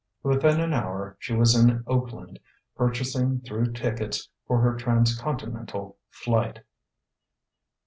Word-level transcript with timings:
Within 0.23 0.59
an 0.59 0.73
hour 0.73 1.15
she 1.19 1.35
was 1.35 1.53
in 1.53 1.83
Oakland, 1.85 2.39
purchasing 2.75 3.39
through 3.41 3.73
tickets 3.73 4.27
for 4.47 4.59
her 4.61 4.75
transcontinental 4.75 5.95
flight. 6.09 6.63